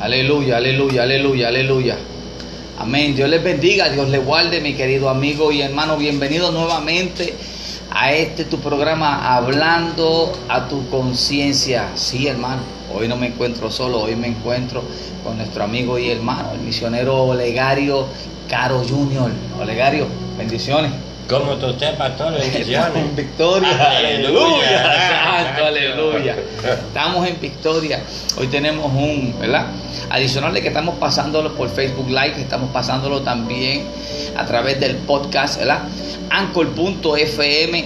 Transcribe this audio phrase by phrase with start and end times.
[0.00, 1.96] Aleluya, aleluya, aleluya, aleluya.
[2.78, 3.16] Amén.
[3.16, 5.96] Dios les bendiga, Dios les guarde, mi querido amigo y hermano.
[5.96, 7.34] Bienvenido nuevamente
[7.90, 11.88] a este tu programa Hablando a tu conciencia.
[11.96, 12.62] Sí, hermano.
[12.94, 14.84] Hoy no me encuentro solo, hoy me encuentro
[15.24, 18.06] con nuestro amigo y hermano, el misionero Olegario
[18.48, 19.32] Caro Junior.
[19.60, 20.06] Olegario,
[20.38, 20.92] bendiciones.
[21.28, 22.96] Como tú usted, pastor, bendiciones.
[22.96, 23.90] En victoria.
[23.98, 25.44] Aleluya.
[25.44, 26.36] Santo, aleluya.
[26.64, 28.02] Estamos en victoria.
[28.38, 29.66] Hoy tenemos un, ¿verdad?
[30.08, 33.84] Adicional de que estamos pasándolo por Facebook Live, estamos pasándolo también
[34.38, 35.80] a través del podcast, ¿verdad?
[36.30, 37.84] Anchor.fm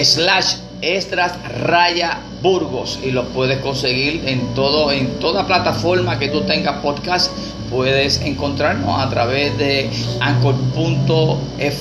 [0.00, 6.42] slash extras raya Burgos y lo puedes conseguir en todo en toda plataforma que tú
[6.42, 7.32] tengas podcast
[7.76, 9.90] puedes encontrarnos a través de
[10.20, 11.76] anchor.fm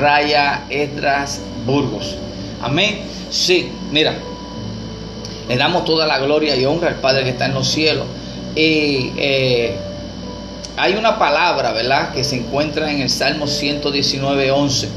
[0.00, 2.14] raya extras Burgos.
[2.62, 3.00] Amén.
[3.28, 4.14] Sí mira
[5.48, 8.06] le damos toda la gloria y honra al Padre que está en los cielos.
[8.54, 9.76] Y eh,
[10.76, 14.88] hay una palabra verdad que se encuentra en el Salmo 119 11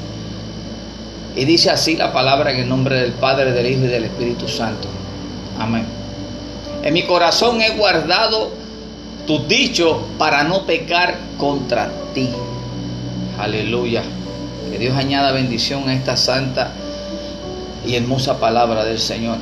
[1.35, 4.47] y dice así la palabra en el nombre del Padre, del Hijo y del Espíritu
[4.47, 4.87] Santo.
[5.59, 5.85] Amén.
[6.83, 8.64] En mi corazón he guardado
[9.25, 12.29] tus dichos para no pecar contra ti.
[13.39, 14.03] Aleluya.
[14.71, 16.71] Que Dios añada bendición a esta santa
[17.85, 19.37] y hermosa palabra del Señor.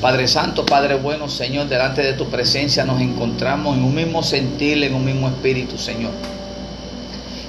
[0.00, 4.82] Padre Santo, Padre bueno, Señor, delante de tu presencia nos encontramos en un mismo sentir,
[4.84, 6.12] en un mismo espíritu, Señor.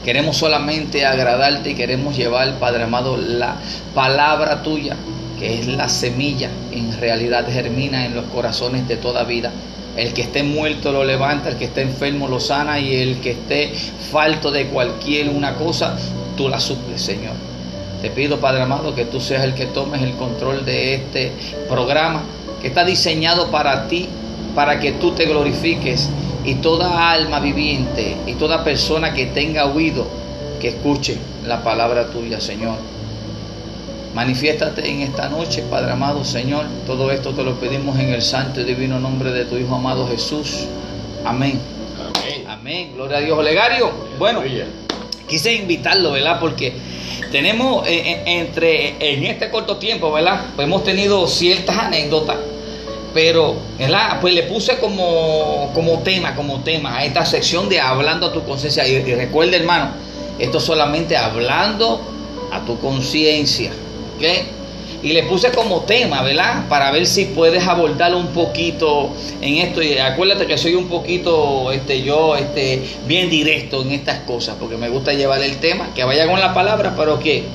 [0.04, 3.58] Queremos solamente agradarte y queremos llevar, Padre amado, la
[3.94, 4.96] palabra tuya,
[5.38, 9.52] que es la semilla, en realidad germina en los corazones de toda vida.
[9.98, 13.32] El que esté muerto lo levanta, el que esté enfermo lo sana y el que
[13.32, 13.74] esté
[14.12, 15.98] falto de cualquier una cosa,
[16.38, 17.34] tú la suples, Señor.
[18.02, 21.34] Te pido, Padre amado, que tú seas el que tomes el control de este
[21.68, 22.24] programa,
[22.62, 24.08] que está diseñado para ti,
[24.56, 26.10] para que tú te glorifiques
[26.46, 30.08] y toda alma viviente y toda persona que tenga oído,
[30.62, 32.99] que escuche la palabra tuya, Señor.
[34.14, 36.66] Manifiéstate en esta noche, Padre amado, Señor.
[36.88, 40.08] Todo esto te lo pedimos en el santo y divino nombre de tu Hijo amado
[40.08, 40.66] Jesús.
[41.24, 41.60] Amén.
[41.98, 42.46] Amén.
[42.48, 42.92] Amén.
[42.96, 43.38] Gloria a Dios.
[43.38, 44.42] Olegario, bueno,
[45.28, 46.40] quise invitarlo, ¿verdad?
[46.40, 46.74] Porque
[47.32, 50.42] tenemos eh, eh, entre en este corto tiempo, ¿verdad?
[50.56, 52.38] Pues hemos tenido ciertas anécdotas,
[53.14, 54.20] pero, ¿verdad?
[54.20, 58.44] Pues le puse como, como tema, como tema a esta sección de hablando a tu
[58.44, 58.88] conciencia.
[58.88, 59.92] Y, y recuerda, hermano,
[60.40, 62.02] esto solamente hablando
[62.52, 63.72] a tu conciencia,
[65.02, 66.68] Y le puse como tema, ¿verdad?
[66.68, 69.82] Para ver si puedes abordarlo un poquito en esto.
[69.82, 74.76] Y acuérdate que soy un poquito, este, yo, este, bien directo en estas cosas, porque
[74.76, 77.46] me gusta llevar el tema, que vaya con la palabra, pero que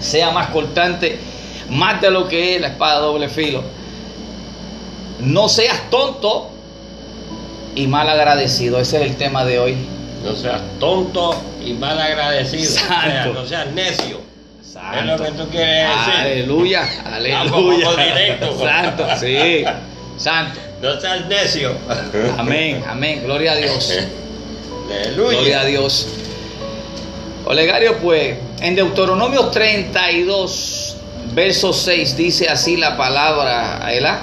[0.00, 1.18] sea más cortante,
[1.68, 3.62] más de lo que es la espada doble filo.
[5.20, 6.48] No seas tonto
[7.74, 8.80] y mal agradecido.
[8.80, 9.76] Ese es el tema de hoy.
[10.24, 11.34] No seas tonto
[11.64, 12.70] y mal agradecido.
[12.70, 13.34] O sea, Santo.
[13.34, 14.29] no seas necio.
[14.72, 14.98] Santo.
[14.98, 16.14] Es lo que tú quieres decir.
[16.14, 17.88] Aleluya, Vamos, aleluya.
[17.88, 18.58] vamos directo.
[18.58, 19.64] Santo, sí.
[20.16, 20.60] Santo.
[20.80, 21.72] No seas necio.
[22.38, 23.22] Amén, amén.
[23.24, 23.92] Gloria a Dios.
[24.88, 25.38] Aleluya.
[25.38, 26.06] Gloria a Dios.
[27.46, 30.96] Olegario, pues, en Deuteronomio 32,
[31.32, 34.20] verso 6, dice así la palabra, ¿verdad?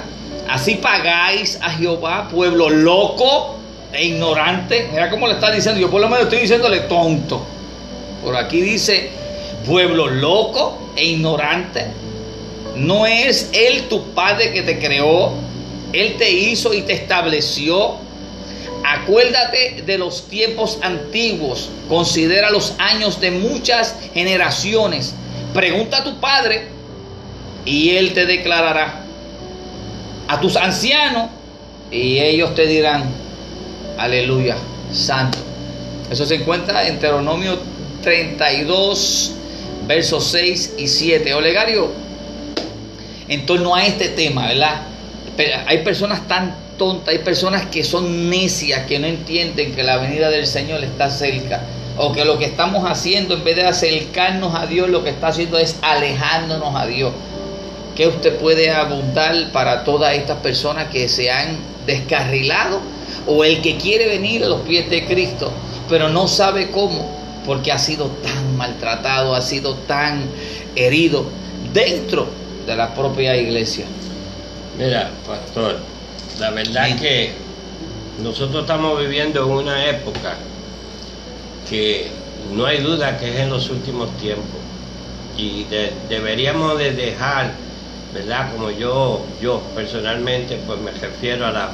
[0.48, 3.56] Así pagáis a Jehová, pueblo loco
[3.92, 4.88] e ignorante.
[4.92, 5.78] Mira cómo le está diciendo.
[5.78, 7.44] Yo por lo menos estoy diciéndole tonto.
[8.24, 9.10] Por aquí dice,
[9.68, 11.86] pueblo loco e ignorante.
[12.74, 15.34] No es Él tu Padre que te creó.
[15.92, 17.96] Él te hizo y te estableció.
[18.84, 21.68] Acuérdate de los tiempos antiguos.
[21.88, 25.14] Considera los años de muchas generaciones.
[25.52, 26.68] Pregunta a tu Padre
[27.64, 29.04] y Él te declarará.
[30.28, 31.30] A tus ancianos
[31.90, 33.04] y ellos te dirán,
[33.98, 34.56] aleluya,
[34.92, 35.38] santo.
[36.10, 37.58] Eso se encuentra en Deuteronomio
[38.02, 39.37] 32,
[39.88, 41.34] versos 6 y 7.
[41.34, 41.90] Olegario,
[43.26, 44.82] en torno a este tema, ¿verdad?
[45.66, 50.30] Hay personas tan tontas, hay personas que son necias, que no entienden que la venida
[50.30, 51.62] del Señor está cerca.
[51.96, 55.28] O que lo que estamos haciendo, en vez de acercarnos a Dios, lo que está
[55.28, 57.12] haciendo es alejándonos a Dios.
[57.96, 61.56] ¿Qué usted puede abundar para todas estas personas que se han
[61.86, 62.80] descarrilado?
[63.26, 65.50] O el que quiere venir a los pies de Cristo,
[65.88, 67.17] pero no sabe cómo,
[67.48, 70.26] porque ha sido tan maltratado, ha sido tan
[70.76, 71.24] herido
[71.72, 72.26] dentro
[72.66, 73.86] de la propia iglesia.
[74.76, 75.76] Mira, pastor,
[76.38, 77.32] la verdad que
[78.22, 80.34] nosotros estamos viviendo en una época
[81.70, 82.08] que
[82.54, 84.60] no hay duda que es en los últimos tiempos
[85.38, 87.52] y de- deberíamos de dejar,
[88.12, 88.52] ¿verdad?
[88.52, 91.70] Como yo, yo personalmente, pues me refiero a la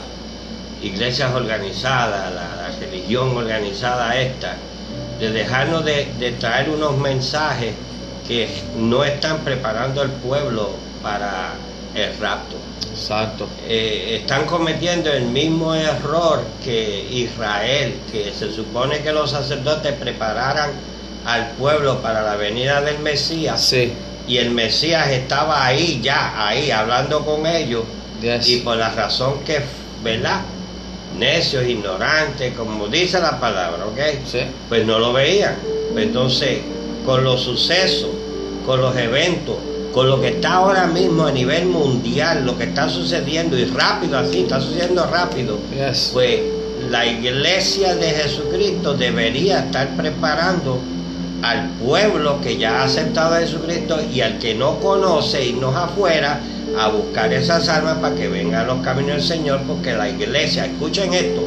[0.84, 4.54] iglesias organizadas, la, la religión organizada esta,
[5.18, 7.74] de dejarnos de, de traer unos mensajes
[8.26, 10.70] que no están preparando al pueblo
[11.02, 11.54] para
[11.94, 12.56] el rapto.
[12.90, 13.48] Exacto.
[13.66, 20.70] Eh, están cometiendo el mismo error que Israel, que se supone que los sacerdotes prepararan
[21.26, 23.60] al pueblo para la venida del Mesías.
[23.60, 23.92] Sí.
[24.26, 27.84] Y el Mesías estaba ahí, ya, ahí, hablando con ellos.
[28.22, 28.48] Yes.
[28.48, 29.60] Y por la razón que,
[30.02, 30.40] ¿verdad?
[31.18, 33.98] Necios, ignorantes, como dice la palabra, ¿ok?
[34.26, 34.40] Sí.
[34.68, 35.54] Pues no lo veían.
[35.92, 36.58] Pues entonces,
[37.06, 38.10] con los sucesos,
[38.66, 39.56] con los eventos,
[39.92, 44.18] con lo que está ahora mismo a nivel mundial, lo que está sucediendo, y rápido
[44.18, 46.10] así, está sucediendo rápido, Yes.
[46.12, 46.40] pues
[46.90, 50.80] la iglesia de Jesucristo debería estar preparando
[51.42, 56.40] al pueblo que ya ha aceptado a Jesucristo y al que no conoce irnos afuera
[56.78, 60.66] a buscar esas almas para que vengan a los caminos del Señor, porque la iglesia,
[60.66, 61.42] escuchen esto,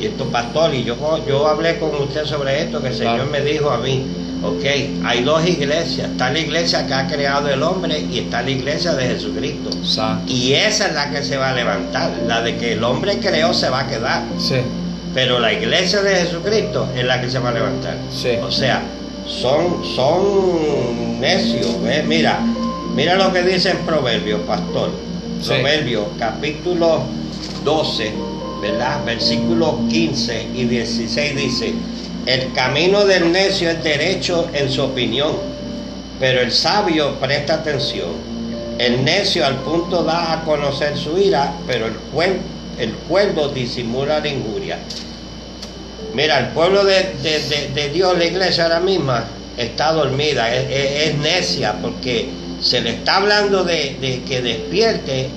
[0.00, 3.40] y esto pastor, y yo, yo hablé con usted sobre esto, que el Señor me
[3.40, 4.06] dijo a mí,
[4.42, 4.64] ok,
[5.04, 8.92] hay dos iglesias, está la iglesia que ha creado el hombre y está la iglesia
[8.92, 9.70] de Jesucristo.
[9.76, 10.32] Exacto.
[10.32, 13.52] Y esa es la que se va a levantar, la de que el hombre creó
[13.52, 14.22] se va a quedar.
[14.38, 14.56] Sí.
[15.14, 17.96] Pero la iglesia de Jesucristo es la que se va a levantar.
[18.12, 18.32] Sí.
[18.42, 18.82] O sea,
[19.26, 21.82] son, son necios.
[21.82, 22.04] ¿ves?
[22.04, 22.38] Mira,
[22.98, 24.90] mira lo que dice en Proverbios, pastor.
[25.40, 25.48] Sí.
[25.50, 27.02] Proverbios, capítulo
[27.64, 28.12] 12,
[28.60, 29.04] ¿verdad?
[29.04, 31.74] Versículos 15 y 16 dice,
[32.26, 35.36] el camino del necio es derecho en su opinión,
[36.18, 38.08] pero el sabio presta atención.
[38.78, 41.94] El necio al punto da a conocer su ira, pero el,
[43.08, 44.78] cuerdo disimula la injuria.
[46.14, 49.24] Mira, el pueblo de, de- de- de Dios, la iglesia ahora misma,
[49.56, 52.28] está dormida, es, es- es necia, porque
[52.60, 55.28] se le está hablando de, de que despierte,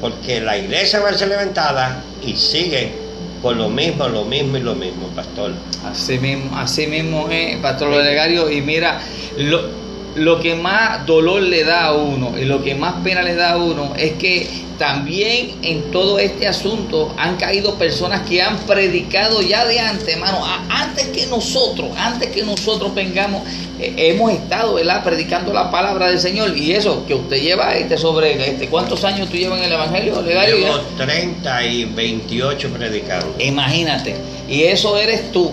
[0.00, 3.04] porque la iglesia va a ser levantada y sigue
[3.44, 5.52] con lo mismo, lo mismo y lo mismo, pastor.
[5.84, 8.50] Así mismo, así mismo es, Pastor Olegario.
[8.50, 9.00] Y mira,
[9.36, 9.83] lo,
[10.14, 13.52] lo que más dolor le da a uno y lo que más pena le da
[13.52, 19.40] a uno es que también en todo este asunto han caído personas que han predicado
[19.42, 23.42] ya de antemano, antes que nosotros, antes que nosotros vengamos,
[23.78, 25.04] eh, hemos estado ¿verdad?
[25.04, 26.56] predicando la palabra del Señor.
[26.56, 30.18] Y eso, que usted lleva este sobre, este, ¿cuántos años tú llevas en el Evangelio,
[30.18, 30.56] Olegario?
[30.56, 31.04] Llevo Ya?
[31.06, 33.34] 30 y 28 predicando.
[33.38, 34.16] Imagínate.
[34.48, 35.52] Y eso eres tú.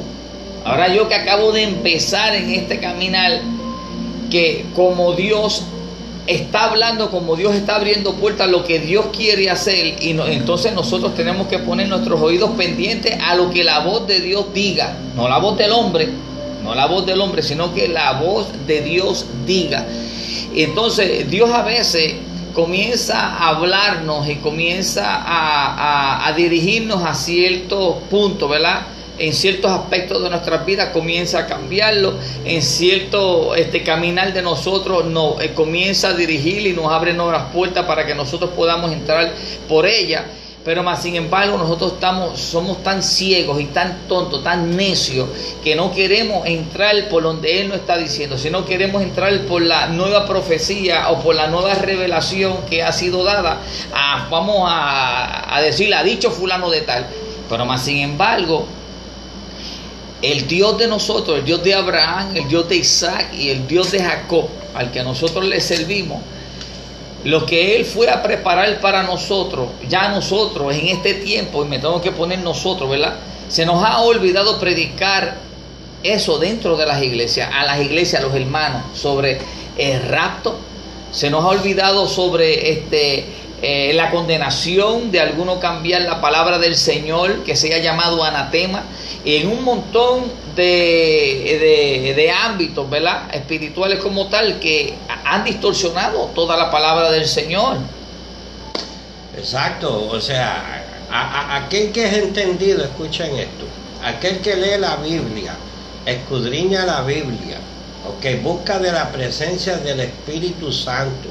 [0.64, 3.42] Ahora yo que acabo de empezar en este caminar,
[4.32, 5.64] que como Dios
[6.28, 10.74] está hablando, como Dios está abriendo puertas, lo que Dios quiere hacer, y no- entonces
[10.74, 14.96] nosotros tenemos que poner nuestros oídos pendientes a lo que la voz de Dios diga,
[15.16, 16.10] no la voz del hombre,
[16.64, 19.86] no la voz del hombre, sino que la voz de Dios diga.
[20.56, 22.14] Entonces Dios a veces
[22.54, 25.76] comienza a hablarnos y comienza a,
[26.24, 28.82] a- a dirigirnos a ciertos puntos, ¿verdad?
[29.22, 35.06] En ciertos aspectos de nuestras vidas comienza a cambiarlo, en cierto este, caminar de nosotros
[35.06, 39.32] nos eh, comienza a dirigir y nos abre nuevas puertas para que nosotros podamos entrar
[39.70, 40.26] por ella.
[40.66, 45.30] Pero más sin embargo nosotros estamos, somos tan ciegos y tan tontos, tan necios,
[45.64, 49.86] que no queremos entrar por donde Él nos está diciendo, sino queremos entrar por la
[49.86, 53.60] nueva profecía o por la nueva revelación que ha sido dada.
[53.94, 57.06] A, vamos a, a decir, ha dicho fulano de tal.
[57.48, 58.66] Pero más sin embargo,
[60.22, 63.92] el Dios de nosotros, el Dios de Abraham, el Dios de Isaac y el Dios
[63.92, 66.22] de Jacob, al que nosotros le servimos,
[67.24, 71.80] lo que Él fue a preparar para nosotros, ya nosotros en este tiempo, y me
[71.80, 73.16] tengo que poner nosotros, ¿verdad?
[73.50, 75.38] Se nos ha olvidado predicar
[76.04, 79.40] eso dentro de las iglesias, a las iglesias, a los hermanos, sobre
[79.78, 80.58] el rapto.
[81.12, 83.26] Se nos ha olvidado sobre este,
[83.62, 88.84] eh, la condenación de alguno cambiar la palabra del Señor, que se ha llamado anatema,
[89.24, 90.24] en un montón
[90.56, 93.24] de, de, ámbitos, ¿verdad?
[93.34, 97.78] Espirituales como tal, que han distorsionado toda la palabra del Señor.
[99.38, 103.66] Exacto, o sea, a- aquel que es entendido, escuchen esto,
[104.04, 105.54] aquel que lee la Biblia,
[106.06, 107.58] escudriña la Biblia,
[108.08, 111.30] ok, busca de la presencia del Espíritu Santo,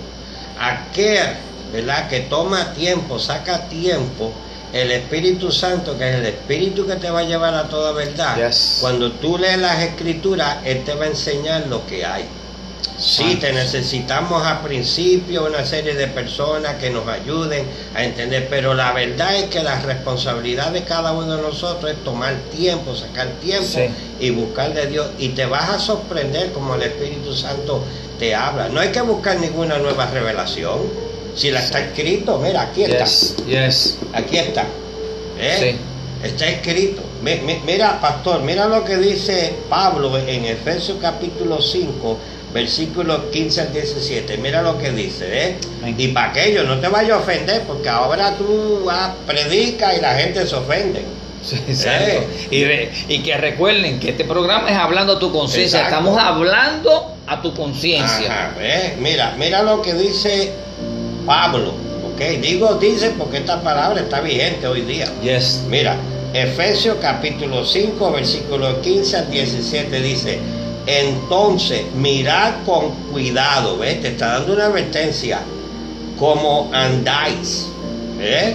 [0.59, 1.37] aquel,
[1.73, 4.33] ¿verdad?, que toma tiempo, saca tiempo,
[4.73, 8.37] el Espíritu Santo, que es el Espíritu que te va a llevar a toda verdad,
[8.37, 8.79] Yes.
[8.81, 12.25] cuando tú lees las escrituras, Él te va a enseñar lo que hay.
[12.97, 18.75] Sí, te necesitamos al principio una serie de personas que nos ayuden a entender, pero
[18.75, 23.29] la verdad es que la responsabilidad de cada uno de nosotros es tomar tiempo, sacar
[23.41, 23.89] tiempo Sí.
[24.21, 25.07] y buscar de Dios.
[25.19, 27.83] Y te vas a sorprender como el Espíritu Santo
[28.19, 28.69] te habla.
[28.69, 30.81] No hay que buscar ninguna nueva revelación.
[31.35, 33.05] Si la está escrito, mira, aquí está.
[33.05, 33.99] Yes, yes.
[34.13, 34.65] Aquí está.
[35.39, 35.77] ¿eh?
[36.23, 37.03] Está escrito.
[37.23, 42.19] Mira, pastor, mira lo que dice Pablo en Efesios capítulo 5,
[42.53, 44.39] versículos 15 al 17.
[44.39, 45.57] Mira lo que dice, ¿eh?
[45.97, 50.15] Y para aquello no te vayas a ofender, porque ahora tú vas, predicas y la
[50.15, 51.05] gente se ofende.
[51.49, 52.91] ¿Eh?
[53.09, 55.85] y, y, que recuerden que este programa es hablando a tu conciencia.
[55.85, 58.55] Estamos hablando a tu conciencia.
[58.99, 60.53] Mira, mira lo que dice
[61.27, 61.73] Pablo.
[62.15, 62.37] Okay.
[62.39, 65.07] Digo dice porque esta palabra está vigente hoy día.
[65.23, 65.65] Yes.
[65.69, 65.97] Mira,
[66.33, 70.39] Efesios capítulo 5, versículo 15 al 17 dice,
[70.87, 74.01] entonces mirad con cuidado, ¿ves?
[74.01, 75.41] Te está dando una advertencia,
[76.19, 77.67] como andáis,
[78.21, 78.55] ¿eh?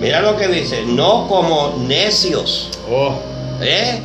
[0.00, 2.68] Mira lo que dice, no como necios.
[2.90, 3.14] Oh.
[3.62, 4.00] ¿Eh?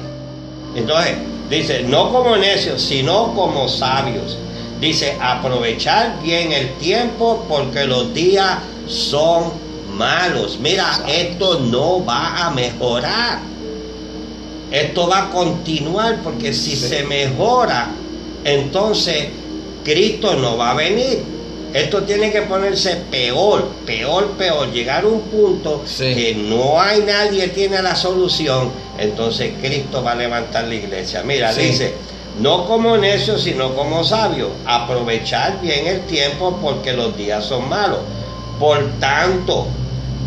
[0.75, 1.15] Entonces,
[1.49, 4.37] dice, no como necios, sino como sabios.
[4.79, 9.51] Dice, aprovechar bien el tiempo porque los días son
[9.95, 10.57] malos.
[10.59, 13.39] Mira, esto no va a mejorar.
[14.71, 17.89] Esto va a continuar porque si se mejora,
[18.43, 19.29] entonces
[19.83, 21.23] Cristo no va a venir.
[21.73, 24.71] Esto tiene que ponerse peor, peor, peor.
[24.71, 28.71] Llegar a un punto que no hay nadie tiene la solución.
[28.97, 31.21] Entonces Cristo va a levantar la iglesia.
[31.23, 31.93] Mira, dice,
[32.39, 34.49] no como necios, sino como sabios.
[34.65, 37.99] Aprovechar bien el tiempo porque los días son malos.
[38.59, 39.67] Por tanto,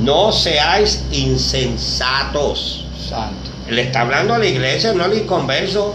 [0.01, 2.85] no seáis insensatos.
[3.09, 3.51] Santo.
[3.69, 5.95] Le está hablando a la iglesia, no al inconverso.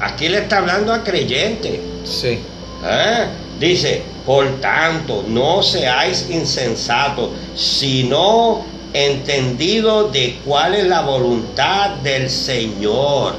[0.00, 1.80] Aquí le está hablando a creyente.
[2.04, 2.40] Sí.
[2.84, 3.26] ¿Eh?
[3.58, 13.34] Dice, por tanto, no seáis insensatos, sino entendidos de cuál es la voluntad del Señor.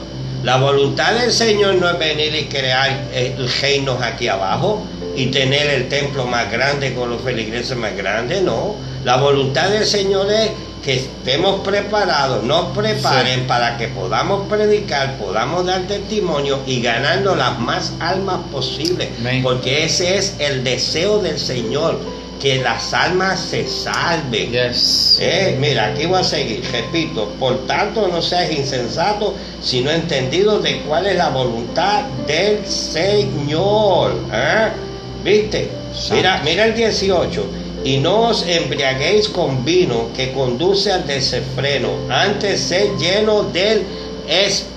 [0.45, 4.85] La voluntad del Señor no es venir y crear eh, reinos aquí abajo
[5.15, 8.75] y tener el templo más grande con los feligreses más grandes, no.
[9.03, 10.51] La voluntad del Señor es
[10.83, 17.57] que estemos preparados, nos preparen para que podamos predicar, podamos dar testimonio y ganando las
[17.57, 19.09] más almas posibles.
[19.41, 21.99] Porque ese es el deseo del Señor,
[22.41, 24.51] que las almas se salven.
[24.53, 30.81] Eh, mira, aquí voy a seguir, repito, por tanto no seas insensato, sino entendido de
[30.81, 34.15] cuál es la voluntad del Señor.
[34.31, 34.69] ¿eh?
[35.23, 35.69] ¿Viste?
[36.11, 37.45] Mira, mira el 18
[37.83, 43.83] y no os embriaguéis con vino que conduce al desenfreno, antes sed lleno del
[44.27, 44.74] Espíritu.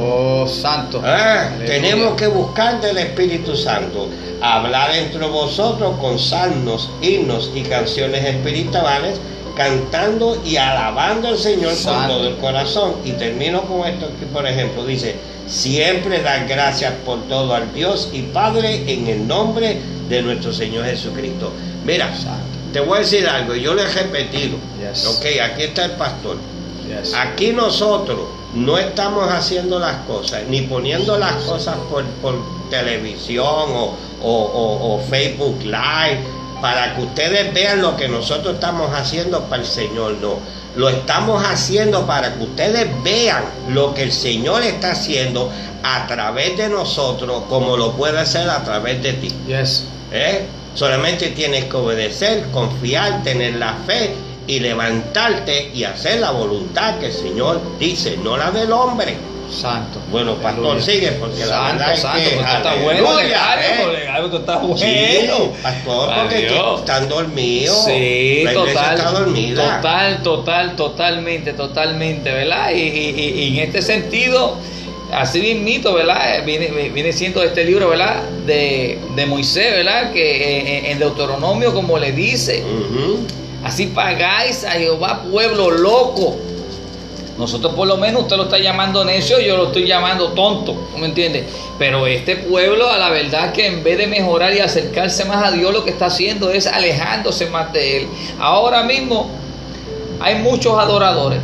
[0.00, 1.02] Oh, Santo.
[1.04, 4.08] Ah, tenemos que buscar del Espíritu Santo.
[4.40, 9.20] Hablar entre vosotros con salmos, himnos y canciones espirituales,
[9.56, 12.94] cantando y alabando al Señor con todo el corazón.
[13.04, 15.16] Y termino con esto que, por ejemplo, dice,
[15.48, 20.84] siempre dar gracias por todo al Dios y Padre en el nombre de nuestro Señor
[20.84, 21.52] Jesucristo.
[21.84, 22.10] Mira,
[22.72, 24.56] te voy a decir algo, yo le he repetido.
[25.08, 26.36] Ok, aquí está el pastor.
[27.16, 28.18] Aquí nosotros
[28.54, 32.04] no estamos haciendo las cosas, ni poniendo las cosas por,
[32.70, 36.20] televisión o, o, Facebook Live,
[36.60, 40.16] para que ustedes vean lo que nosotros estamos haciendo para el Señor.
[40.20, 40.38] No,
[40.76, 45.50] lo estamos haciendo para que ustedes vean lo que el Señor está haciendo
[45.82, 49.32] a través de nosotros, como lo puede hacer a través de ti.
[49.46, 49.84] Yes.
[50.12, 50.46] ¿Eh?
[50.74, 54.14] Solamente tienes que obedecer, confiar, tener la fe
[54.46, 59.16] y levantarte y hacer la voluntad que el Señor dice, no la del hombre.
[59.50, 59.98] Santo.
[60.12, 64.30] Bueno, pastor, sigue porque la verdad es que está bueno, legario, ¿eh?
[64.32, 64.76] está bueno.
[64.76, 65.28] Sí,
[65.60, 67.84] pastor, porque están dormidos.
[67.84, 68.96] Sí, total.
[68.96, 69.76] Está dormida.
[69.76, 72.70] Total, total, totalmente, totalmente, ¿verdad?
[72.72, 74.56] Y, y, y en este sentido
[75.12, 76.38] Así mismito, ¿verdad?
[76.38, 78.22] Eh, viene, viene siendo este libro, ¿verdad?
[78.46, 80.12] De, Moisés, ¿verdad?
[80.12, 82.62] Que eh, en, Deuteronomio, como le dice,
[83.64, 86.36] así pagáis a Jehová pueblo loco.
[87.38, 90.98] Nosotros por lo menos usted lo está llamando necio, yo lo estoy llamando tonto, ¿no
[90.98, 91.46] me entiende?
[91.78, 95.50] Pero este pueblo a la verdad que en vez de mejorar y acercarse más a
[95.50, 98.08] Dios, lo que está haciendo es alejándose más de Él.
[98.38, 99.30] Ahora mismo
[100.20, 101.40] hay muchos adoradores,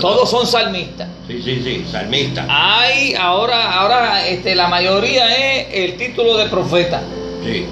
[0.00, 1.08] todos son salmistas.
[1.28, 2.46] Sí, sí, sí, salmista.
[2.48, 7.02] Hay, ahora, ahora este, la mayoría es el título de profeta.
[7.44, 7.66] Sí.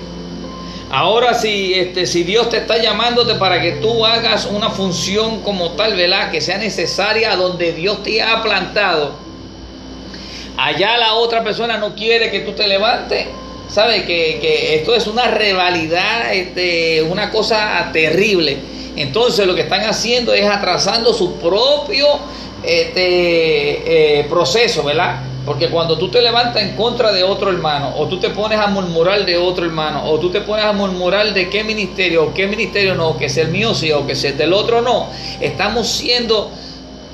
[0.96, 5.72] Ahora si, este, si Dios te está llamándote para que tú hagas una función como
[5.72, 6.30] tal, ¿verdad?
[6.30, 9.16] Que sea necesaria donde Dios te ha plantado.
[10.56, 13.26] Allá la otra persona no quiere que tú te levantes.
[13.68, 14.04] ¿Sabe?
[14.04, 18.58] Que, que esto es una rivalidad, este, una cosa terrible.
[18.94, 22.06] Entonces lo que están haciendo es atrasando su propio
[22.62, 25.22] este, eh, proceso, ¿verdad?
[25.44, 28.66] Porque cuando tú te levantas en contra de otro hermano, o tú te pones a
[28.68, 32.46] murmurar de otro hermano, o tú te pones a murmurar de qué ministerio, o qué
[32.46, 35.08] ministerio no, que es el mío sí, o que es el del otro no,
[35.40, 36.50] estamos siendo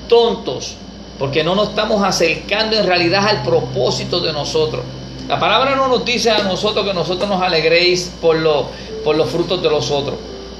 [0.07, 0.75] tontos,
[1.19, 4.83] porque no nos estamos acercando en realidad al propósito de nosotros.
[5.27, 8.67] La palabra no nos dice a nosotros que nosotros nos alegréis por, lo,
[9.03, 10.15] por los frutos de los otros,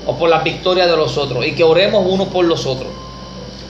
[0.06, 2.90] o por las victorias de los otros, y que oremos unos por los otros.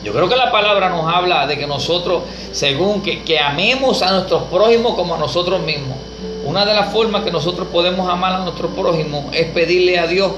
[0.03, 4.11] Yo creo que la palabra nos habla de que nosotros, según que, que amemos a
[4.11, 5.97] nuestros prójimos como a nosotros mismos.
[6.43, 10.31] Una de las formas que nosotros podemos amar a nuestro prójimo es pedirle a Dios,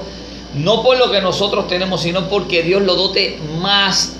[0.54, 4.16] no por lo que nosotros tenemos, sino porque Dios lo dote más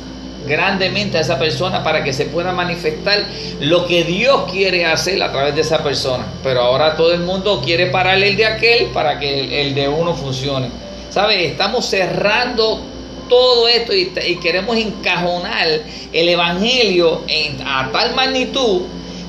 [0.47, 3.25] grandemente a esa persona para que se pueda manifestar
[3.61, 6.25] lo que Dios quiere hacer a través de esa persona.
[6.43, 9.89] Pero ahora todo el mundo quiere pararle el de aquel para que el, el de
[9.89, 10.71] uno funcione.
[11.11, 11.47] ¿Sabe?
[11.47, 12.81] Estamos cerrando
[13.35, 15.67] todo esto y, queremos encajonar
[16.13, 18.83] el evangelio en, a tal magnitud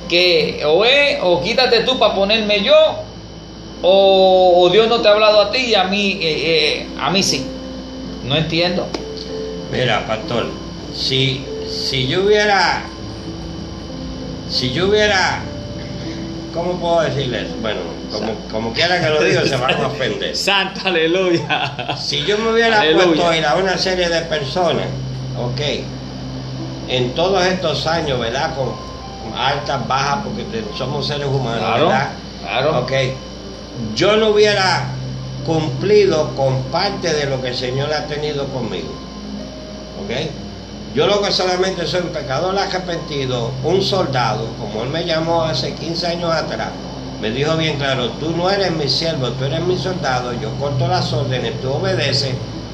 [0.08, 0.86] que o,
[1.24, 2.76] o quítate tú para ponerme yo
[3.82, 7.10] o, o, Dios no te ha hablado a ti y a mí eh, eh, a
[7.10, 7.46] mí sí.
[8.24, 8.88] No entiendo.
[9.72, 10.48] Mira, pastor,
[10.96, 12.84] si, si yo hubiera,
[14.50, 15.44] si yo hubiera,
[16.56, 17.48] ¿cómo puedo decirles?
[17.62, 17.82] Bueno,
[18.12, 20.36] como, como quiera que lo diga, se van a ofender.
[20.38, 21.96] Santo, aleluya.
[21.98, 23.06] Si yo me hubiera Aleluya.
[23.06, 24.88] puesto a ir a una serie de personas,
[25.38, 25.62] ok,
[26.88, 28.56] en todos estos años, ¿verdad?
[28.56, 28.74] Con
[29.38, 32.10] altas, bajas, porque somos seres humanos, Claro, ¿verdad?
[32.42, 32.80] claro.
[32.80, 32.92] Ok,
[33.94, 34.86] yo no hubiera
[35.46, 38.90] cumplido con parte de lo que el Señor ha tenido conmigo.
[40.04, 40.12] ¿Ok?
[40.96, 45.74] Yo lo que solamente soy un pecador arrepentido, un soldado, como él me llamó hace
[45.74, 46.70] 15 años atrás,
[47.22, 50.88] me dijo bien claro, tú no eres mi siervo, tú eres mi soldado, yo corto
[50.88, 52.32] las órdenes, tú obedeces,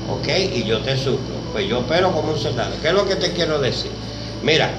[0.08, 0.28] ¿ok?
[0.54, 1.42] Y yo te suplo.
[1.52, 2.76] Pues yo opero como un soldado.
[2.80, 3.90] ¿Qué es lo que te quiero decir?
[4.44, 4.70] Mira,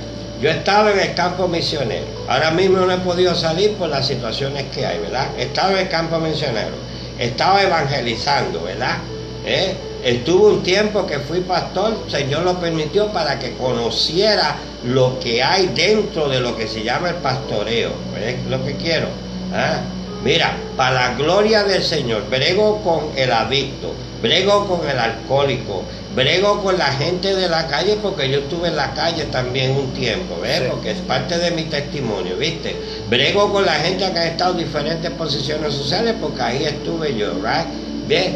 [0.40, 2.06] yo he estado en el campo misionero.
[2.28, 5.26] Ahora mismo no he podido salir por las situaciones que hay, ¿verdad?
[5.36, 6.76] He estado en el campo misionero.
[7.18, 8.98] Estaba evangelizando, ¿verdad?
[9.44, 9.74] ¿Eh?
[10.02, 15.42] Estuve un tiempo que fui pastor, el Señor lo permitió para que conociera lo que
[15.42, 17.92] hay dentro de lo que se llama el pastoreo.
[18.12, 19.06] ¿Ves lo que quiero?
[19.54, 19.80] ¿Ah?
[20.24, 25.82] Mira, para la gloria del Señor, brego con el adicto, brego con el alcohólico,
[26.16, 29.92] brego con la gente de la calle, porque yo estuve en la calle también un
[29.92, 30.58] tiempo, ¿ves?
[30.58, 30.64] Sí.
[30.68, 32.76] Porque es parte de mi testimonio, ¿viste?
[33.08, 37.34] Brego con la gente que ha estado en diferentes posiciones sociales, porque ahí estuve yo,
[37.34, 37.66] ¿right?
[38.08, 38.30] ¿Ves?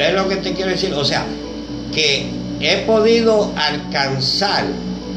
[0.00, 0.94] ¿Ves lo que te quiero decir?
[0.94, 1.26] O sea,
[1.94, 2.24] que
[2.58, 4.64] he podido alcanzar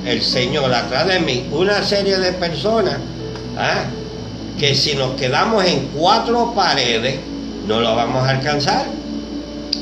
[0.06, 2.98] el Señor atrás de mí una serie de personas
[3.58, 3.86] ¿ah?
[4.60, 7.16] que si nos quedamos en cuatro paredes
[7.66, 8.86] no lo vamos a alcanzar.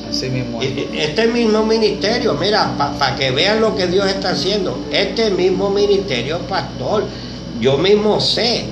[0.08, 4.30] así mismo Y- y- Este mismo ministerio, mira, para que vean lo que Dios está
[4.30, 7.06] haciendo, este mismo ministerio, pastor,
[7.60, 8.66] yo mismo sé,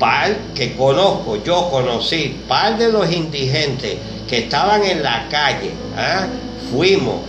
[0.00, 3.94] par que conozco, yo conocí, par de los indigentes
[4.28, 6.26] que estaban en la calle, ¿ah?
[6.70, 7.20] fuimos,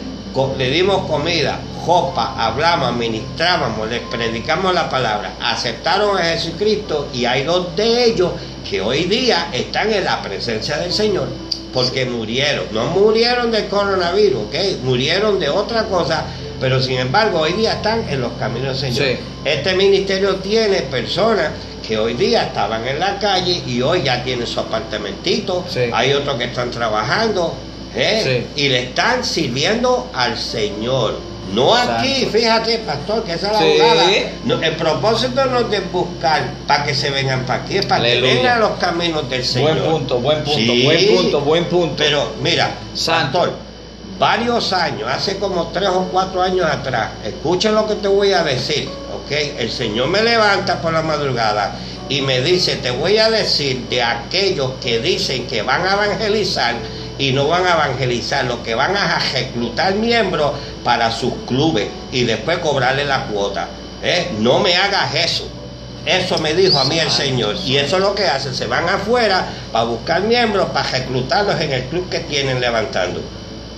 [0.58, 7.44] le dimos comida, jopa, hablamos, ministrábamos, les predicamos la palabra, aceptaron a Jesucristo y hay
[7.44, 8.32] dos de ellos
[8.70, 11.28] que hoy día están en la presencia del Señor
[11.74, 14.56] porque murieron, no murieron del coronavirus, ¿ok?
[14.84, 16.26] Murieron de otra cosa,
[16.60, 19.08] pero sin embargo hoy día están en los caminos del Señor.
[19.08, 19.24] Sí.
[19.46, 21.52] Este ministerio tiene personas
[21.88, 25.82] que hoy día estaban en la calle y hoy ya tienen su apartamentito, Sí.
[25.94, 27.54] hay otros que están trabajando
[27.96, 28.46] ¿eh?
[28.56, 31.16] y le están sirviendo al Señor.
[31.54, 33.66] No aquí, fíjate, pastor, que esa es la Sí.
[33.78, 34.04] jugada.
[34.44, 38.04] No, el propósito no es de buscar para que se vengan para aquí, es para
[38.04, 39.80] que vengan a los caminos del Señor.
[39.80, 43.40] buen punto buen punto buen punto buen punto Pero mira, Santo.
[43.40, 43.56] pastor,
[44.20, 48.44] varios años, hace como tres o cuatro años atrás, escucha lo que te voy a
[48.44, 48.90] decir,
[49.30, 51.76] El Señor me levanta por la madrugada
[52.10, 56.76] y me dice, te voy a decir de aquellos que dicen que van a evangelizar
[57.18, 60.52] y no van a evangelizar, lo que van a reclutar miembros
[60.84, 63.68] para sus clubes y después cobrarle la cuota.
[64.02, 64.30] ¿eh?
[64.40, 65.50] No me hagas eso.
[66.06, 67.58] Eso me dijo a mí el Señor.
[67.66, 68.56] Y eso es lo que hacen.
[68.56, 73.22] Se van afuera para buscar miembros, para reclutarlos en el club que tienen levantando.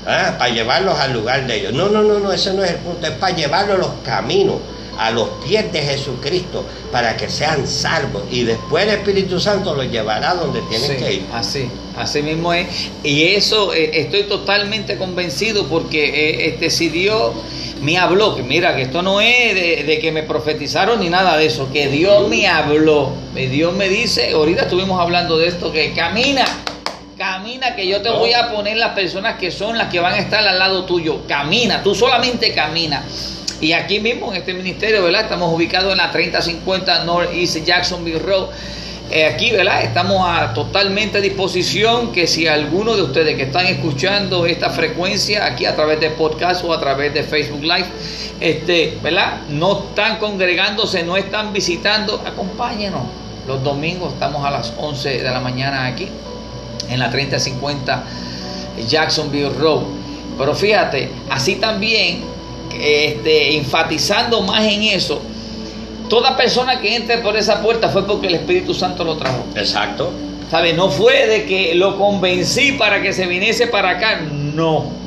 [0.05, 0.35] ¿Ah?
[0.38, 1.73] Para llevarlos al lugar de ellos.
[1.73, 3.07] No, no, no, no, ese no es el punto.
[3.07, 4.57] Es para llevarlos a los caminos,
[4.99, 8.23] a los pies de Jesucristo, para que sean salvos.
[8.29, 11.25] Y después el Espíritu Santo los llevará donde tienen Sí, que ir.
[11.33, 12.67] Así, así mismo es.
[13.01, 17.31] Y eso eh, estoy totalmente convencido porque eh, este, si Dios
[17.81, 21.38] me habló, que mira, que esto no es de, de que me profetizaron ni nada
[21.38, 23.13] de eso, que Dios me habló.
[23.38, 26.43] Y Dios me dice, ahorita estuvimos hablando de esto, que camina.
[27.17, 30.19] Camina, que yo te voy a poner las personas que son las que van a
[30.19, 31.21] estar al lado tuyo.
[31.27, 33.03] Camina, tú solamente camina.
[33.62, 35.24] Y aquí mismo en este ministerio, ¿verdad?
[35.24, 38.50] Estamos ubicados en la 3050 North East Jacksonville Road.
[39.12, 39.84] Eh, aquí, ¿verdad?
[39.84, 45.45] Estamos a totalmente a disposición que si alguno de ustedes que están escuchando esta frecuencia
[45.45, 47.88] aquí a través de podcast o a través de Facebook Live,
[48.39, 49.41] este, ¿verdad?
[49.50, 53.02] No están congregándose, no están visitando, acompáñenos.
[53.48, 56.08] Los domingos estamos a las 11 de la mañana aquí
[56.88, 58.04] en la 3050
[58.88, 59.82] Jacksonville Road.
[60.38, 62.22] Pero fíjate, así también,
[62.73, 65.21] este, enfatizando más en eso,
[66.10, 69.45] toda persona que entre por esa puerta fue porque el Espíritu Santo lo trajo.
[69.55, 70.12] Exacto.
[70.49, 70.73] ¿Sabe?
[70.73, 74.99] No fue de que lo convencí para que se viniese para acá, no.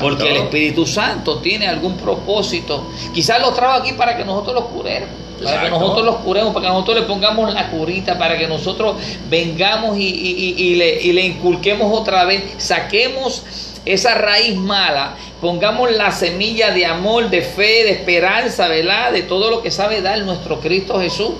[0.00, 2.90] Porque el Espíritu Santo tiene algún propósito.
[3.12, 5.08] Quizás lo trajo aquí para que nosotros los curemos.
[5.42, 8.96] Para que nosotros los curemos, para que nosotros le pongamos la curita, para que nosotros
[9.28, 13.42] vengamos y, le, y le inculquemos otra vez, saquemos
[13.84, 19.12] esa raíz mala, pongamos la semilla de amor, de fe, de esperanza, ¿verdad?
[19.12, 21.32] De todo lo que sabe dar nuestro Cristo Jesús.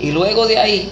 [0.00, 0.90] Y luego de ahí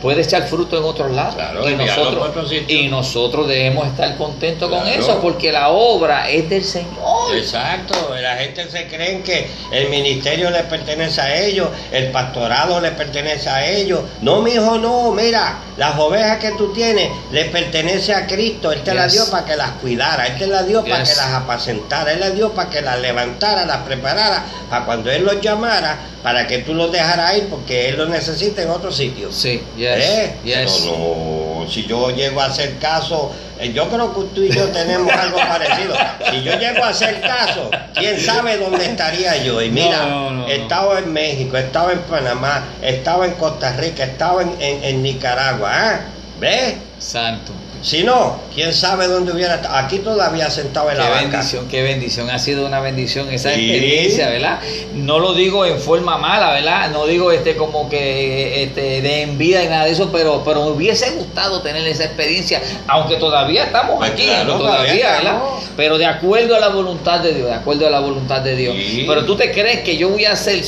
[0.00, 1.36] puede echar fruto en otros lados.
[1.70, 7.36] y, nosotros, y nosotros debemos estar contentos con eso porque la obra es del Señor.
[7.36, 12.92] Exacto, la gente se cree que el ministerio le pertenece a ellos, el pastorado le
[12.92, 14.00] pertenece a ellos.
[14.20, 18.82] No, mi hijo, no, mira, las ovejas que tú tienes le pertenece a Cristo, Él
[18.82, 22.12] te las dio para que las cuidara, Él te las dio para que las apacentara,
[22.12, 26.46] Él las dio para que las levantara, las preparara, para cuando Él los llamara, para
[26.46, 29.30] que tú los dejaras ir porque Él los necesita en otro sitio.
[29.30, 29.62] Sí,
[29.94, 30.66] ¿Eh?
[30.86, 35.10] no, si yo llego a hacer caso, eh, yo creo que tú y yo tenemos
[35.12, 35.94] algo parecido.
[36.30, 39.62] Si yo llego a hacer caso, quién sabe dónde estaría yo.
[39.62, 44.04] Y mira, he estado en México, he estado en Panamá, he estado en Costa Rica,
[44.04, 45.94] he estado en, en, Nicaragua.
[45.94, 45.98] ¿eh?
[46.38, 46.74] ¿Ves?
[46.98, 47.52] Santo.
[47.86, 49.76] Si no, quién sabe dónde hubiera estado.
[49.76, 51.36] Aquí todavía sentado en la banca.
[51.36, 52.28] bendición, qué bendición.
[52.30, 54.58] Ha sido una bendición esa experiencia, ¿verdad?
[54.94, 56.90] No lo digo en forma mala, ¿verdad?
[56.90, 60.72] No digo este como que este, de envidia y nada de eso, pero, pero me
[60.72, 65.38] hubiese gustado tener esa experiencia, aunque todavía estamos pues aquí, todavía, ¿verdad?
[65.76, 68.74] Pero de acuerdo a la voluntad de Dios, de acuerdo a la voluntad de Dios.
[69.06, 70.60] Pero tú te crees que yo voy a ser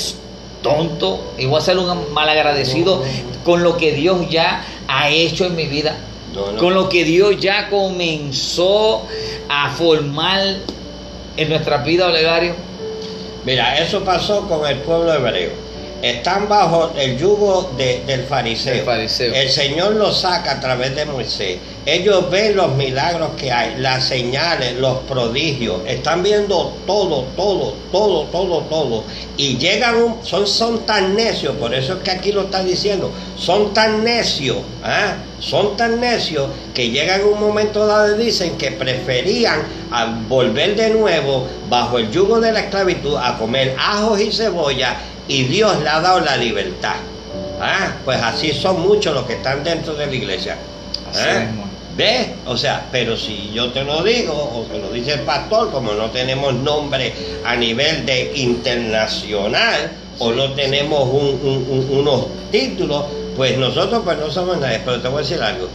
[0.63, 3.03] tonto y voy a ser un malagradecido
[3.45, 5.97] con lo que Dios ya ha hecho en mi vida
[6.59, 9.07] con lo que Dios ya comenzó
[9.49, 10.57] a formar
[11.37, 12.55] en nuestra vida, Olegario.
[13.45, 15.68] Mira, eso pasó con el pueblo hebreo.
[16.03, 18.85] Están bajo el yugo del, fariseo.
[18.85, 19.35] fariseo.
[19.35, 21.59] El Señor los saca a través de Moisés.
[21.85, 25.81] Ellos ven los milagros que hay, las señales, los prodigios.
[25.87, 29.05] Están viendo todo, todo, todo, todo, todo.
[29.37, 33.75] Y llegan, son, son tan necios, por eso es que aquí lo está diciendo, son
[33.75, 35.17] tan necios, ¿ah?
[35.41, 39.63] son tan necios que llegan un momento dado y dicen que preferían
[40.29, 44.97] volver de nuevo bajo el yugo de la esclavitud a comer ajos y cebolla
[45.29, 46.97] y Dios le ha dado la libertad.
[47.61, 47.93] ¿Ah?
[48.05, 50.57] Pues así son muchos los que están dentro de la iglesia.
[51.15, 51.47] ¿Ah?
[51.97, 52.29] ¿Ves?
[52.47, 55.93] O sea, pero si yo te lo digo, o te lo dice el pastor, como
[55.95, 57.13] no tenemos nombre
[57.45, 63.05] a nivel de internacional, o no tenemos unos títulos,
[63.37, 64.81] pues nosotros pues no somos nadie.
[64.85, 65.69] Pero te voy a decir algo.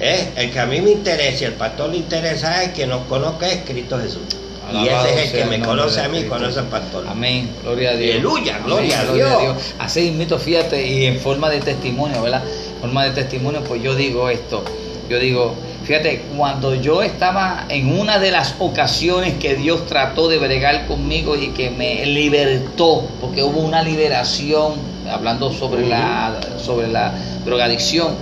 [0.00, 0.30] ¿eh?
[0.36, 3.48] El que a mí me interesa y el pastor le interesa es que nos conozca
[3.48, 4.22] es Cristo Jesús
[4.72, 7.06] y ese es el que me conoce a mí, conoce al pastor.
[7.08, 8.12] Amén, gloria a Dios.
[8.16, 9.74] Aleluya, gloria, a, Dios.
[9.78, 12.42] Así invito, fíjate, y en forma de testimonio, ¿verdad?
[12.74, 14.62] En forma de testimonio, pues yo digo esto.
[15.08, 15.54] Yo digo,
[15.84, 21.34] fíjate, cuando yo estaba en una de las ocasiones que Dios trató de bregar conmigo
[21.34, 24.74] y que me libertó, porque hubo una liberación,
[25.10, 27.14] hablando sobre, la, sobre la
[27.46, 28.14] drogadicción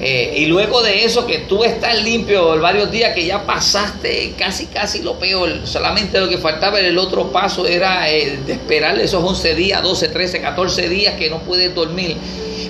[0.00, 4.66] eh, y luego de eso, que tú estás limpio varios días, que ya pasaste casi,
[4.66, 5.66] casi lo peor.
[5.66, 10.08] Solamente lo que faltaba el otro paso era eh, de esperar esos 11 días, 12,
[10.08, 12.16] 13, 14 días que no puedes dormir.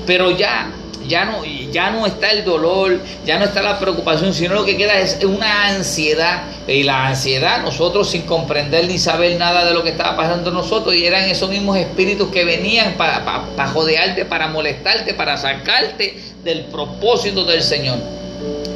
[0.06, 0.70] Pero ya,
[1.06, 4.78] ya no, ya no está el dolor, ya no está la preocupación, sino lo que
[4.78, 6.44] queda es una ansiedad.
[6.66, 10.94] Y la ansiedad, nosotros sin comprender ni saber nada de lo que estaba pasando nosotros,
[10.94, 13.22] y eran esos mismos espíritus que venían para,
[13.54, 17.98] para jodearte, para molestarte, para sacarte del propósito del Señor.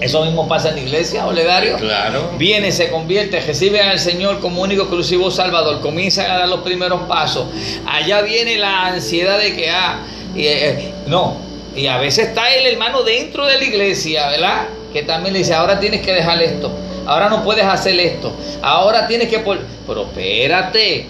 [0.00, 1.76] Eso mismo pasa en la iglesia, Olegario.
[1.76, 2.32] Claro.
[2.36, 7.02] Viene, se convierte, recibe al Señor como único exclusivo Salvador, comienza a dar los primeros
[7.02, 7.46] pasos.
[7.86, 10.00] Allá viene la ansiedad de que, ah,
[10.36, 11.36] eh, no.
[11.74, 14.66] Y a veces está el hermano dentro de la iglesia, ¿verdad?
[14.92, 16.70] Que también le dice, ahora tienes que dejar esto,
[17.06, 19.38] ahora no puedes hacer esto, ahora tienes que...
[19.38, 21.06] Pero espérate,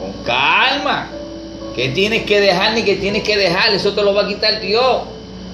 [0.00, 1.10] con calma.
[1.76, 3.72] ¿Qué tienes que dejar ni qué tienes que dejar?
[3.72, 5.02] Eso te lo va a quitar Dios.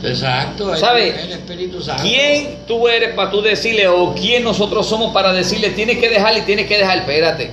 [0.02, 1.16] Exacto, ¿sabes?
[1.18, 2.02] El Espíritu Santo.
[2.02, 6.36] ¿Quién tú eres para tú decirle o quién nosotros somos para decirle tienes que dejar
[6.36, 6.98] y tienes que dejar?
[6.98, 7.50] Espérate.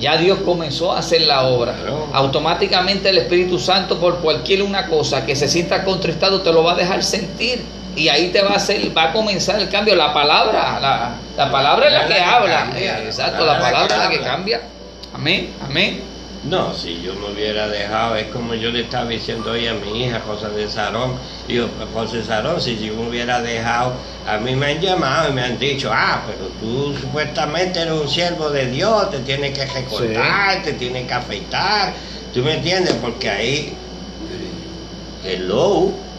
[0.00, 1.74] Ya Dios comenzó a hacer la obra.
[1.74, 2.08] Claro.
[2.12, 6.72] Automáticamente el Espíritu Santo por cualquier una cosa que se sienta contristado te lo va
[6.72, 7.62] a dejar sentir.
[7.94, 9.94] Y ahí te va a hacer, va a comenzar el cambio.
[9.94, 12.64] La palabra, la, la palabra es la que habla.
[12.64, 14.60] cambia, Exacto, la palabra es la que cambia.
[15.14, 16.11] Amén, amén.
[16.50, 20.04] No, si yo me hubiera dejado, es como yo le estaba diciendo hoy a mi
[20.04, 21.14] hija, José de Sarón,
[21.46, 23.94] digo, José Sarón, si yo me hubiera dejado,
[24.26, 28.08] a mí me han llamado y me han dicho, ah, pero tú supuestamente eres un
[28.08, 31.94] siervo de Dios, te tienes que recortar, te tienes que afeitar,
[32.32, 32.94] ¿tú me entiendes?
[33.00, 33.84] Porque ahí,
[35.22, 36.11] hello,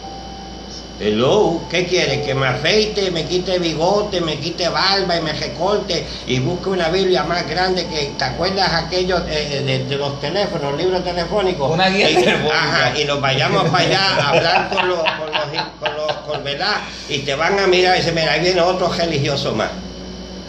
[1.00, 2.24] hello, ¿qué quieres?
[2.24, 6.88] Que me afeite, me quite bigote, me quite barba y me recorte y busque una
[6.88, 11.72] Biblia más grande que, ¿te acuerdas aquellos eh, de, de los teléfonos, libros telefónicos?
[11.72, 12.54] Una guía y, telefónica.
[12.54, 16.44] Ajá, y nos vayamos para allá a hablar con los, con los, con los, con,
[16.44, 16.76] ¿verdad?
[17.08, 19.70] Y te van a mirar y dicen, mira, ahí viene otro religioso más.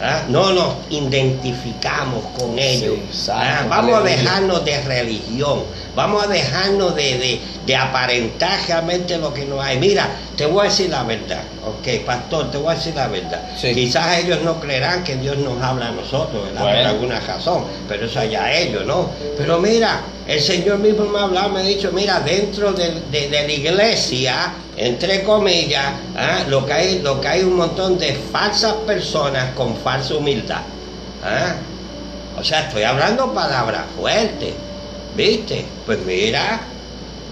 [0.00, 0.24] ¿Ah?
[0.28, 2.96] No nos identificamos con ellos.
[3.10, 3.64] Sí, ¿Ah?
[3.68, 5.64] Vamos a dejarnos de religión,
[5.96, 9.78] vamos a dejarnos de, de, de aparentar realmente lo que no hay.
[9.78, 13.42] Mira, te voy a decir la verdad, ok, pastor, te voy a decir la verdad.
[13.60, 13.74] Sí.
[13.74, 16.60] Quizás ellos no creerán que Dios nos habla a nosotros, ¿verdad?
[16.62, 16.76] Bueno.
[16.78, 19.10] Por alguna razón, pero eso allá ellos, ¿no?
[19.36, 23.28] Pero mira, el Señor mismo me ha hablado, me ha dicho, mira, dentro de, de-
[23.28, 26.40] de la iglesia, entre comillas, ¿ah?
[26.48, 30.60] lo, que hay, lo que hay un montón de falsas personas con falsa humildad.
[31.24, 31.54] ¿ah?
[32.38, 34.52] O sea, estoy hablando palabras fuertes,
[35.16, 35.64] ¿viste?
[35.86, 36.60] Pues mira,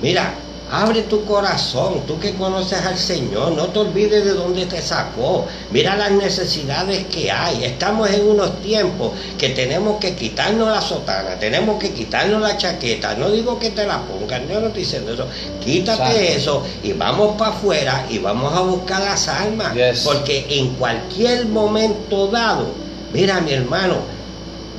[0.02, 0.34] mira,
[0.70, 5.46] abre tu corazón, tú que conoces al Señor, no te olvides de dónde te sacó,
[5.70, 7.62] mira las necesidades que hay.
[7.64, 13.14] Estamos en unos tiempos que tenemos que quitarnos la sotana, tenemos que quitarnos la chaqueta,
[13.14, 15.26] no digo que te la pongan, yo no estoy diciendo eso,
[15.62, 16.62] quítate Exacto.
[16.62, 20.00] eso y vamos para afuera y vamos a buscar las almas, Yes.
[20.00, 22.68] porque en cualquier momento dado,
[23.12, 23.96] mira mi hermano,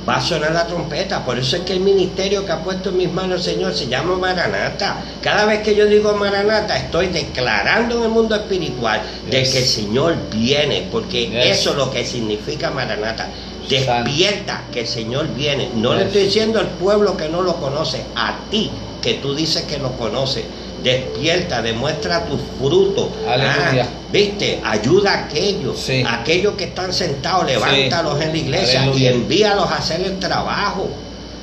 [0.08, 1.24] va a sonar la trompeta.
[1.24, 3.88] Por eso es que el ministerio que ha puesto en mis manos el Señor se
[3.88, 4.96] llama Maranata.
[5.20, 9.64] Cada vez que yo digo Maranata, estoy declarando en el mundo espiritual de que el
[9.66, 11.58] Señor viene, porque Yes.
[11.60, 13.28] eso es lo que significa Maranata.
[13.68, 15.70] Despierta que el Señor viene.
[15.74, 18.70] No le estoy diciendo al pueblo que no lo conoce, a ti
[19.02, 20.44] que tú dices que lo conoce.
[20.82, 23.10] Despierta, demuestra tu fruto.
[23.28, 23.88] Aleluya.
[23.88, 24.60] Ah, ¿Viste?
[24.64, 26.02] Ayuda a aquellos, Sí.
[26.08, 30.88] aquellos que están sentados, levántalos en la iglesia y envíalos a hacer el trabajo.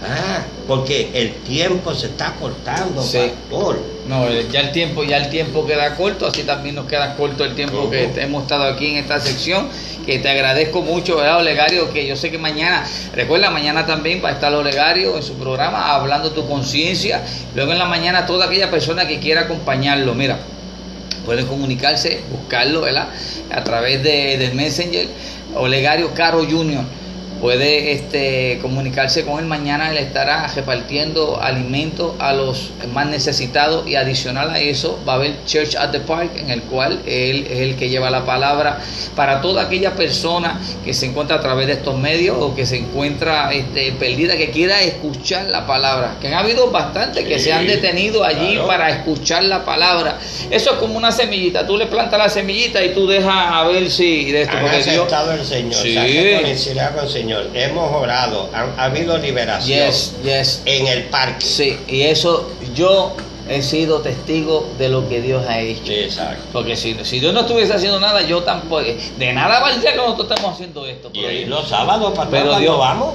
[0.06, 3.20] Ah, porque el tiempo se está cortando, Sí.
[3.50, 3.80] pastor.
[4.08, 7.56] No, ya el tiempo, ya el tiempo queda corto, así también nos queda corto el
[7.56, 9.70] tiempo que hemos estado aquí en esta sección,
[10.06, 11.94] que te agradezco mucho, ¿verdad, Olegario?
[11.94, 12.84] Que yo sé que mañana,
[13.14, 17.22] recuerda, mañana también va a estar Olegario en su programa hablando tu conciencia,
[17.56, 20.38] luego en la mañana toda aquella persona que quiera acompañarlo, mira,
[21.26, 23.10] pueden comunicarse, buscarlo, ¿verdad?
[23.52, 25.08] A través de, del Messenger,
[25.56, 26.84] Olegario Caro Junior.
[27.44, 33.96] Puede este, comunicarse con él mañana, él estará repartiendo alimentos a los más necesitados y
[33.96, 37.60] adicional a eso va a haber Church at the Park en el cual él es
[37.60, 38.80] el que lleva la palabra
[39.14, 42.78] para toda aquella persona que se encuentra a través de estos medios o que se
[42.78, 47.68] encuentra este, perdida, que quiera escuchar la palabra, que han habido bastantes que se han
[47.68, 48.68] detenido allí claro.
[48.68, 50.18] para escuchar la palabra.
[50.50, 53.92] Eso es como una semillita, tú le plantas la semillita y tú dejas a ver
[53.92, 55.08] si de esto, Han porque Dios...
[55.12, 55.94] el Señor, Sí.
[55.94, 57.33] se con el Señor.
[57.54, 60.62] Hemos orado, ha habido liberación Yes, yes.
[60.66, 61.46] en el parque.
[61.46, 63.14] Sí, y eso yo
[63.50, 65.92] he sido testigo de lo que Dios ha hecho.
[65.92, 66.44] Exacto.
[66.54, 68.84] Porque si, si Dios no estuviese haciendo nada, yo tampoco.
[69.18, 71.10] De nada valdría que nosotros estemos haciendo esto.
[71.14, 73.14] Y pero Dios- los sábados, pastor, Pero Dios- vamos.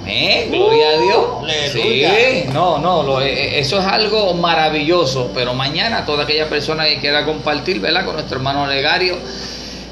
[0.00, 1.26] Amén, gloria a Dios.
[1.42, 2.10] aleluya.
[2.14, 5.30] Sí, no, no, lo- eh, eso es algo maravilloso.
[5.34, 8.04] Pero mañana, toda aquella persona que quiera compartir, ¿verdad?
[8.06, 9.16] Con nuestro hermano Legario,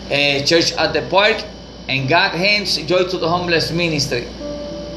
[0.09, 1.45] eh, Church at the Park,
[1.89, 4.25] en God Hands, Joy to the Homeless Ministry.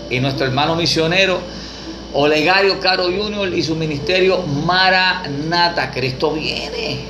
[0.09, 1.39] Y nuestro hermano misionero,
[2.13, 5.91] Olegario Caro Junior y su ministerio Maranata.
[5.91, 7.05] Cristo viene.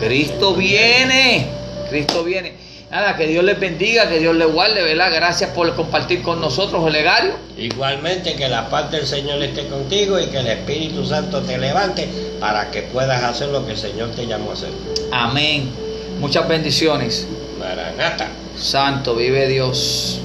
[0.00, 1.46] Cristo viene.
[1.88, 2.54] Cristo viene.
[2.90, 5.10] Nada, que Dios les bendiga, que Dios les guarde, ¿verdad?
[5.14, 7.32] Gracias por compartir con nosotros, Olegario.
[7.56, 12.06] Igualmente que la paz del Señor esté contigo y que el Espíritu Santo te levante
[12.38, 14.70] para que puedas hacer lo que el Señor te llamó a hacer.
[15.10, 15.70] Amén.
[16.20, 17.26] Muchas bendiciones.
[17.58, 18.28] Maranata.
[18.56, 20.22] Santo, vive Dios.